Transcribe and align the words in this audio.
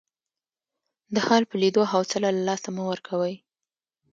د 1.15 1.15
حال 1.27 1.43
په 1.49 1.55
لیدو 1.61 1.81
حوصله 1.91 2.29
له 2.37 2.41
لاسه 2.47 2.69
مه 2.75 2.83
ورکوئ. 2.91 3.35